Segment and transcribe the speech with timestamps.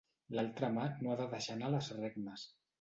[0.37, 2.51] L'altra mà no ha de deixar anar les regnes.